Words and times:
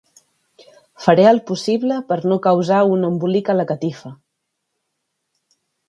Faré 1.03 1.25
el 1.31 1.41
possible 1.51 1.99
per 2.09 2.19
no 2.31 2.39
causar 2.47 2.81
un 2.97 3.07
embolic 3.11 3.55
a 3.55 3.59
la 3.61 3.69
catifa. 3.75 4.17